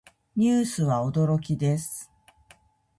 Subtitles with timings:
[0.35, 2.11] ニュースは驚きです。